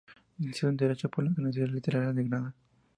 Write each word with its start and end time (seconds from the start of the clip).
Licenciado 0.39 0.71
en 0.71 0.77
Derecho 0.77 1.09
por 1.09 1.23
la 1.25 1.29
Universidad 1.29 1.67
Literaria 1.67 2.11
de 2.11 2.23
Granada. 2.23 2.55